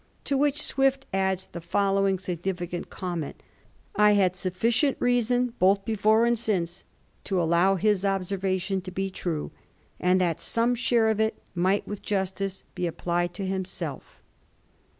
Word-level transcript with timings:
To 0.23 0.35
which 0.35 0.63
Swift 0.63 1.05
adds 1.13 1.45
the 1.51 1.61
following 1.61 2.17
significant 2.17 2.89
conmient,' 2.89 3.35
I 4.07 4.13
had 4.13 4.35
sufficient 4.35 4.97
reason, 4.99 5.53
both 5.59 5.85
before 5.85 6.25
and 6.25 6.35
since, 6.39 6.83
to 7.25 7.39
allow 7.39 7.75
his 7.75 8.03
observation 8.03 8.81
to 8.81 8.89
be 8.91 9.11
true, 9.11 9.51
and 9.99 10.19
that 10.19 10.41
some 10.41 10.73
share 10.73 11.09
of 11.09 11.19
it 11.19 11.37
might 11.53 11.87
with 11.87 12.01
justice 12.01 12.63
be 12.73 12.87
applied 12.87 13.35
to 13.35 13.45
himself.' 13.45 14.23